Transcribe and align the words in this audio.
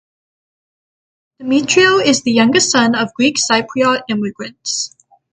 Demetriou 1.39 2.03
is 2.03 2.23
the 2.23 2.31
youngest 2.31 2.71
son 2.71 2.95
of 2.95 3.13
Greek 3.13 3.35
Cypriot 3.37 4.01
immigrants. 4.09 4.95